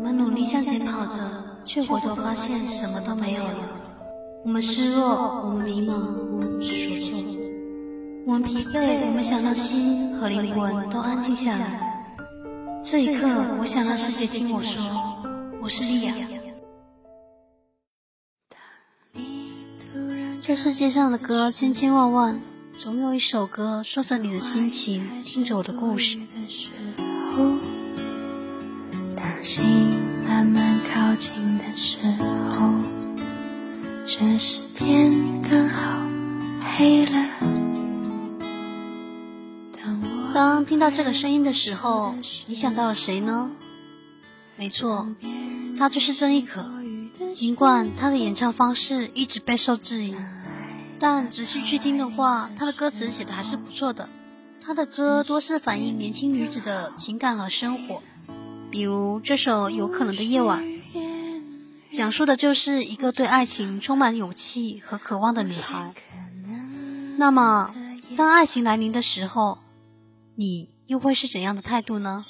[0.00, 1.20] 我们努力向前跑着，
[1.62, 3.54] 却回头发现什么都没有了。
[4.42, 7.22] 我们失落，我们迷茫，我们不知所措。
[8.26, 12.02] 我们疲惫，我们想让心和灵魂都安静下来。
[12.82, 13.28] 这一刻，
[13.58, 14.82] 我想让世界听我说，
[15.62, 16.14] 我是莉亚。
[20.40, 22.40] 这世界上的歌千千万万，
[22.78, 26.18] 总有一首歌说着你的心情，听着我的故事。
[29.40, 31.96] 当心慢慢靠近的时
[32.50, 32.74] 候，
[34.04, 36.06] 这时天刚好
[36.76, 37.26] 黑了。
[40.34, 42.14] 当听到这个声音的时候，
[42.48, 43.50] 你想到了谁呢？
[44.56, 45.08] 没错，
[45.78, 46.70] 他就是郑亦可。
[47.32, 50.14] 尽管他的演唱方式一直备受质疑，
[50.98, 54.06] 但仔细去听的话，他的歌词写的还是不错的。
[54.62, 58.02] 他的歌多是反映年轻女子的情感和生活，
[58.70, 60.62] 比如这首《有可能的夜晚》，
[61.90, 65.92] 讲述的就是一个对爱情充满勇气和渴望的女孩。
[67.16, 67.74] 那么，
[68.16, 69.58] 当爱情来临的时候，
[70.36, 72.24] 你又会是怎样的态度呢？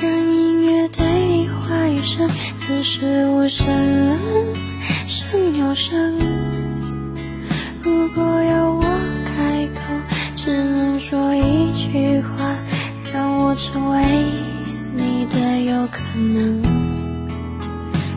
[0.00, 2.28] 让音乐代替话语声，
[2.58, 3.64] 此时无声，
[5.06, 6.18] 声有声。
[7.82, 8.82] 如果要我
[9.24, 9.80] 开口，
[10.34, 12.54] 只能说一句话，
[13.14, 14.02] 让我成为
[14.96, 16.60] 你的有可能。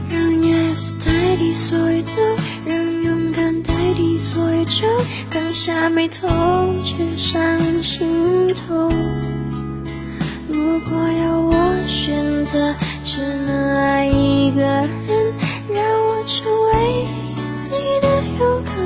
[0.09, 4.87] 让 yes 代替所有 no，让勇敢代替所有就，
[5.29, 6.27] 刚下眉头
[6.83, 7.39] 却上
[7.83, 8.89] 心头。
[10.47, 11.53] 如果要我
[11.85, 12.73] 选择，
[13.03, 14.89] 只能爱一个人，
[15.71, 17.05] 让我成为
[17.65, 18.07] 你的
[18.39, 18.76] 有可能。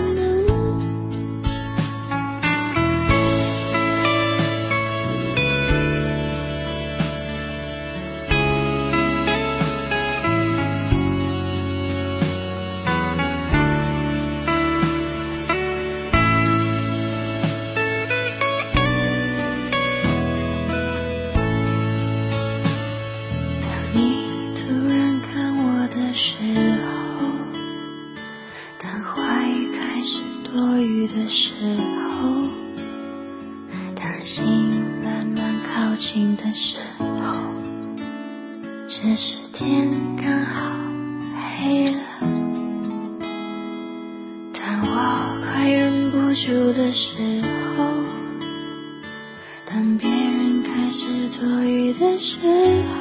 [40.17, 40.71] 刚好
[41.59, 42.01] 黑了。
[44.53, 47.41] 当我快忍不住的时
[47.77, 47.85] 候
[49.65, 51.07] 当别人开始
[51.37, 53.00] 多余的时候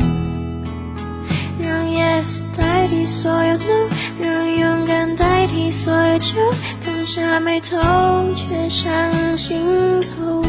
[3.11, 3.89] 所有能
[4.21, 6.37] 让勇敢代替所有酒，
[6.85, 7.77] 刚下眉头
[8.37, 9.59] 却上心
[10.01, 10.41] 头。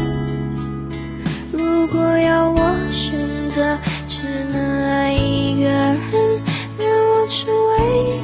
[1.51, 3.19] 如果要我选
[3.49, 6.41] 择，只能爱一个人。
[6.79, 8.19] 让我成为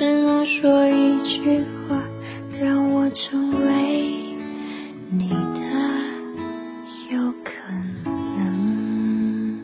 [0.00, 2.02] 只能说一句话，
[2.58, 4.34] 让我成为
[5.10, 5.34] 你的
[7.10, 7.70] 有可
[8.06, 9.60] 能。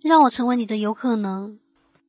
[0.00, 1.58] 让我成为你的有可能。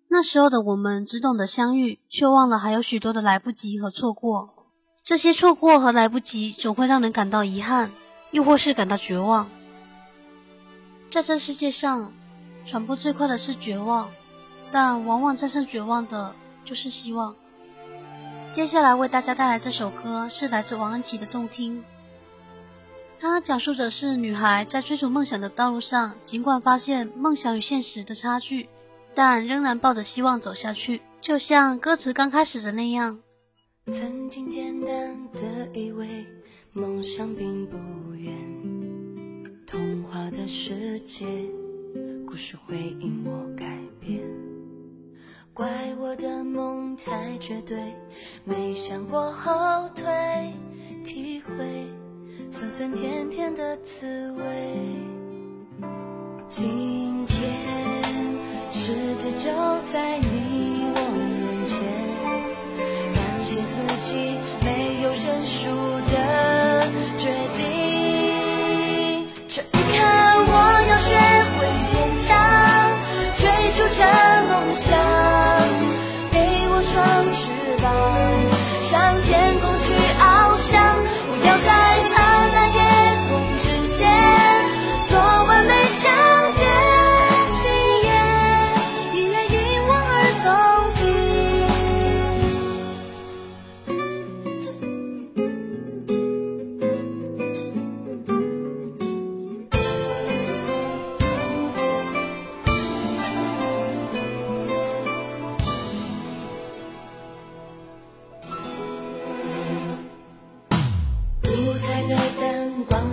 [0.10, 4.68] 那时候的我们只懂得相遇，却忘了还有许多的来不及和错过。
[5.04, 7.90] 这些错过和来不及，总会让人感到遗憾，
[8.30, 9.50] 又或是感到绝望。
[11.10, 12.14] 在这世界上，
[12.66, 14.10] 传播最快的是绝望，
[14.72, 17.36] 但往往战胜绝望的就是希望。
[18.52, 21.78] 接下来为大家带来这首歌，是来自王安琪的《动听》。
[23.20, 28.70] 它讲述的是女孩在追逐梦想的道路上，尽管发现梦想与现实的差距，
[29.14, 33.20] 但仍然抱着希望走下去，就像歌词刚开始的那样。
[33.88, 36.26] 曾经简单的以为
[36.72, 37.76] 梦想并不
[38.14, 38.34] 远，
[39.68, 41.26] 童话的世界，
[42.30, 43.66] 故事会因我改
[44.00, 44.22] 变。
[45.52, 45.68] 怪
[45.98, 47.76] 我的梦太绝对，
[48.44, 50.06] 没想过后退，
[51.04, 51.88] 体会。
[52.52, 54.44] 酸酸甜甜的滋味。
[56.48, 57.50] 今天，
[58.70, 59.50] 世界就
[59.92, 61.82] 在你我面前，
[63.16, 65.68] 感谢自己没有认输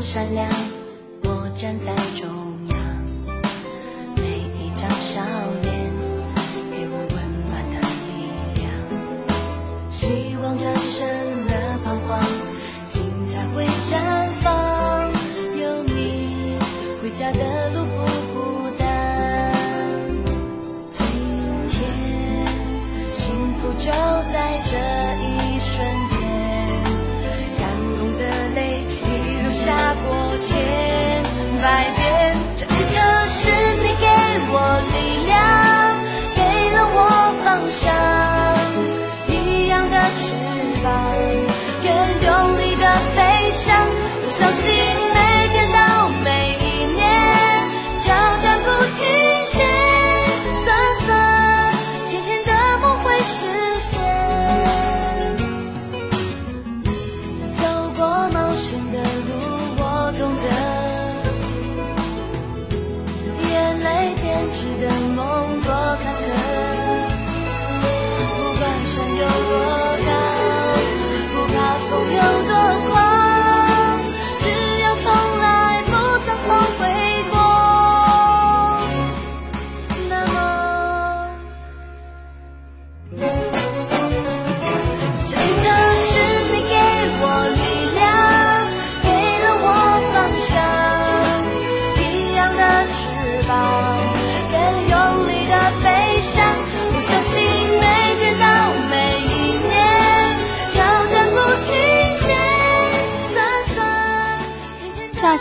[0.00, 0.48] 闪亮，
[1.24, 2.55] 我站在中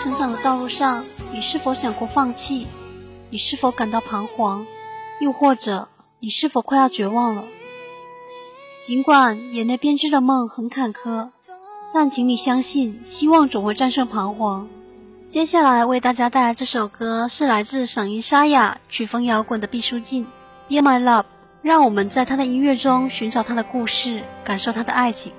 [0.06, 2.68] 成长的道路上，你是否想过放弃？
[3.32, 4.68] 你是否感到彷徨？
[5.20, 7.44] 又或者，你是否快要绝望了？
[8.84, 11.30] 尽管眼泪编织的梦很坎坷，
[11.92, 14.68] 但请你相信，希望总会战胜彷徨。
[15.28, 20.28] 接下来为大家带来这首歌，是来自嗓音沙哑、曲风摇滚的毕书尽，
[20.70, 21.24] 《Be My Love》。
[21.64, 25.34] 让我们在他的音乐中寻找他的故事，感受他的爱情。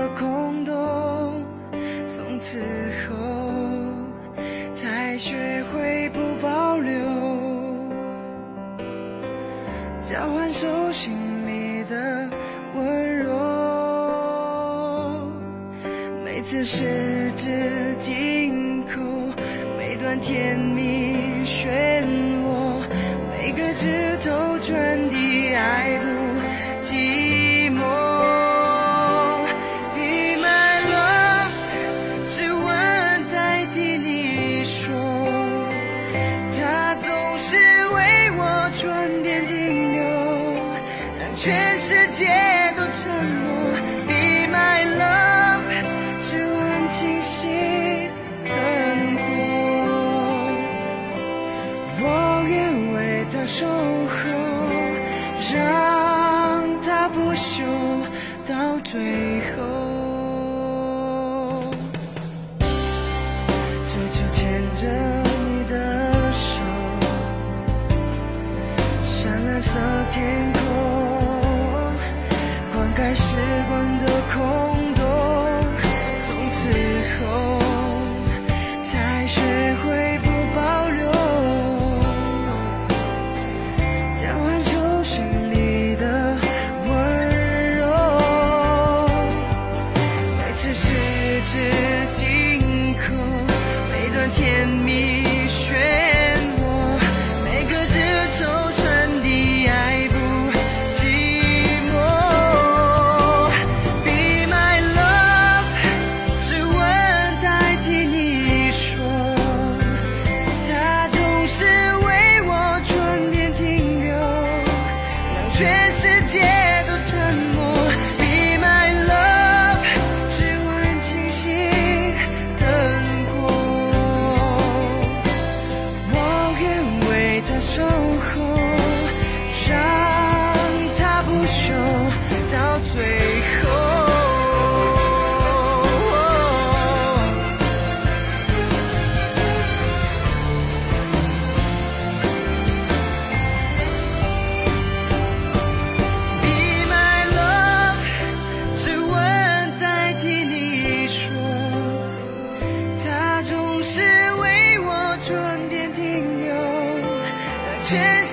[0.00, 1.44] 的空洞。
[2.06, 2.62] 从此
[3.06, 3.14] 后，
[4.72, 6.92] 才学会不保留，
[10.00, 11.12] 交换手心
[11.46, 12.30] 里的
[12.74, 13.30] 温柔。
[16.24, 19.00] 每次十指紧扣。
[19.76, 22.02] 每段甜蜜漩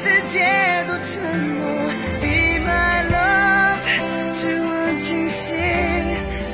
[0.07, 0.39] 世界
[0.87, 1.67] 都沉默。
[2.21, 3.79] Be my love，
[4.33, 5.53] 只问清晰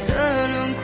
[0.08, 0.84] 的轮廓，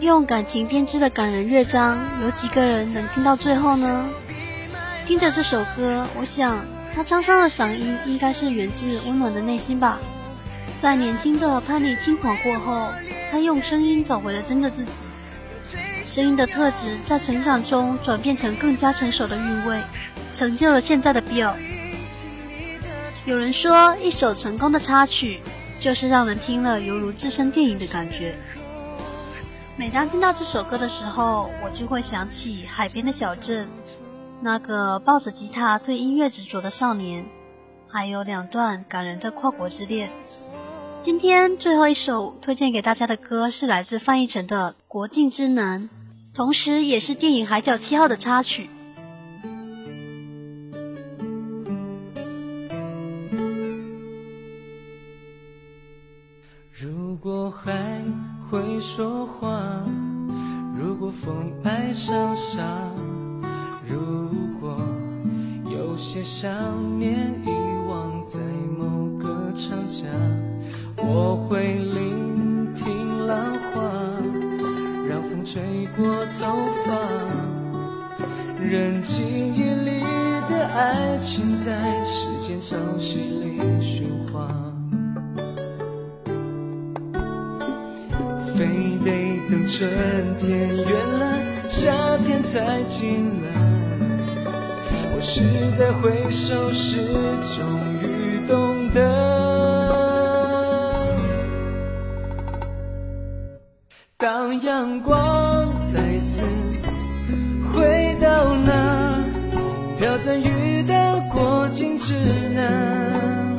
[0.00, 4.08] 用感情编织的感人乐章，有几个人能听到最后呢？
[5.06, 6.64] 听着这首歌，我想
[6.96, 10.00] 他沧桑的嗓音应该是源自温暖的内心吧。
[10.80, 12.88] 在年轻的叛逆轻狂过后，
[13.30, 14.90] 他用声音找回了真的自己。
[16.04, 19.82] 声音的特质在成长中转变成更加成熟的韵味，
[20.32, 21.54] 成就了现在的 Bill。
[23.24, 25.40] 有人说，一首成功的插曲
[25.78, 28.34] 就是让人听了犹如置身电影的感觉。
[29.76, 33.68] 每当听到这首歌的时候，我就会想起海边的小镇，
[34.40, 37.24] 那个抱着吉他对音乐执着的少年，
[37.88, 40.10] 还有两段感人的跨国之恋。
[41.02, 45.82] 今天最后一首推荐给大家的歌是来自范逸臣的《国境之南》，
[46.32, 48.70] 同时也是电影《海角七号》的插曲。
[56.70, 58.00] 如果海
[58.48, 59.84] 会说话，
[60.78, 62.62] 如果风爱上沙，
[63.88, 64.30] 如
[64.60, 64.78] 果
[65.68, 66.48] 有些想
[67.00, 67.50] 念遗
[67.88, 68.38] 忘在
[68.78, 70.06] 某个长假，
[71.14, 73.82] 我会聆听浪花，
[75.06, 75.60] 让风吹
[75.94, 76.06] 过
[76.40, 76.98] 头发，
[78.58, 80.00] 任记忆里
[80.48, 84.48] 的爱情在时间潮汐里喧哗。
[88.56, 88.64] 非
[89.04, 89.90] 得等春
[90.38, 91.36] 天远了，
[91.68, 91.92] 夏
[92.22, 93.50] 天才进来。
[95.14, 95.42] 我是
[95.76, 97.04] 在回首时
[97.54, 97.60] 终
[98.00, 98.54] 于懂
[98.94, 99.00] 得，
[104.60, 105.16] 阳光
[105.86, 106.42] 再次
[107.72, 109.18] 回到那
[109.98, 112.14] 飘着雨的过境之
[112.54, 113.56] 南，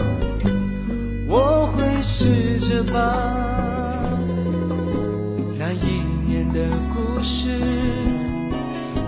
[1.28, 2.94] 我会试着把。
[5.58, 6.60] 那一年的
[6.94, 7.50] 故事，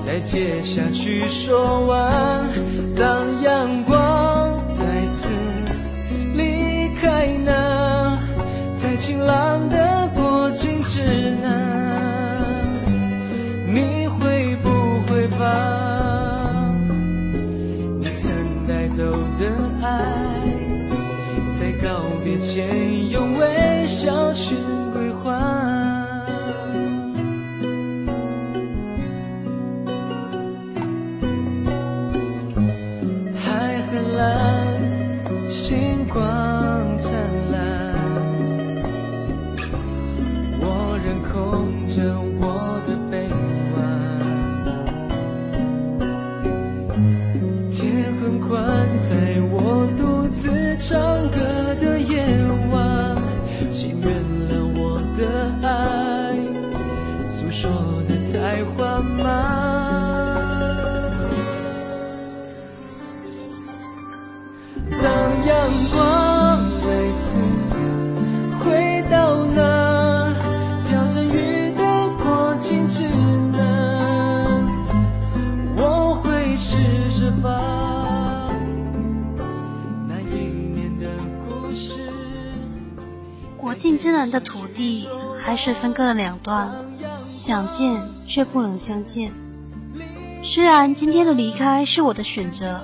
[0.02, 2.44] 再接下去说完。
[2.98, 3.95] 当阳光
[8.98, 11.02] 晴朗的过境之
[11.42, 12.64] 南，
[13.68, 14.70] 你会不
[15.08, 15.44] 会把
[18.00, 18.32] 你曾
[18.68, 19.04] 带走
[19.38, 19.52] 的
[19.84, 20.00] 爱，
[21.54, 24.56] 在告别前用微笑去
[24.94, 25.75] 归还？
[49.08, 49.14] 在
[49.52, 50.98] 我独自唱
[51.30, 51.38] 歌
[51.80, 52.26] 的夜
[52.72, 53.16] 晚，
[53.72, 54.25] 情愿
[83.86, 85.08] 尽之南的土地，
[85.40, 86.74] 海水分割了两端，
[87.30, 89.32] 想见却不能相见。
[90.44, 92.82] 虽然今天的离开是我的选择，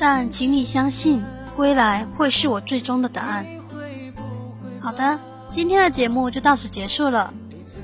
[0.00, 1.22] 但请你相信，
[1.54, 3.44] 归来会是我最终的答案。
[4.80, 5.18] 好的，
[5.50, 7.34] 今天的节目就到此结束了。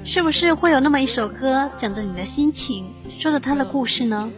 [0.03, 4.31] 是不是会有那么一首歌，讲着你的心情，说着他的故事呢？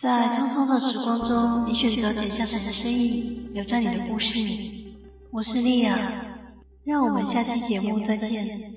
[0.00, 4.94] 在匆匆的时光中，你选择剪下谁的身影，留在你的故事里。
[5.32, 5.98] 我是莉亚，
[6.84, 8.67] 让我们下期节目再见。